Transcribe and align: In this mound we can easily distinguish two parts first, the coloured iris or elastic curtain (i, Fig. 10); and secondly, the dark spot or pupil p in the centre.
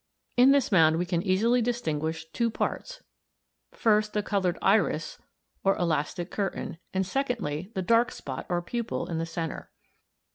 In 0.35 0.49
this 0.51 0.71
mound 0.71 0.97
we 0.97 1.05
can 1.05 1.21
easily 1.21 1.61
distinguish 1.61 2.25
two 2.31 2.49
parts 2.49 3.03
first, 3.71 4.13
the 4.13 4.23
coloured 4.23 4.57
iris 4.59 5.19
or 5.63 5.75
elastic 5.77 6.31
curtain 6.31 6.61
(i, 6.69 6.73
Fig. 6.73 6.77
10); 6.77 6.79
and 6.95 7.05
secondly, 7.05 7.71
the 7.75 7.83
dark 7.83 8.11
spot 8.11 8.47
or 8.49 8.63
pupil 8.63 9.05
p 9.05 9.11
in 9.11 9.19
the 9.19 9.27
centre. 9.27 9.69